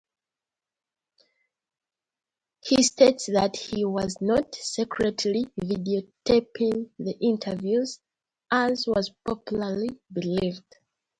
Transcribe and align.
He 2.63 2.81
states 2.81 3.27
that 3.27 3.55
he 3.55 3.85
was 3.85 4.19
not 4.19 4.55
"secretly" 4.55 5.45
videotaping 5.61 6.89
the 6.97 7.15
interviews, 7.21 7.99
as 8.51 8.87
was 8.87 9.11
popularly 9.23 9.99
believed. 10.11 10.77